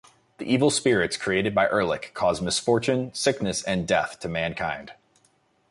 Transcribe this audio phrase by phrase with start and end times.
[0.39, 4.93] The evil spirits created by Erlik cause misfortune, sickness and death to mankind.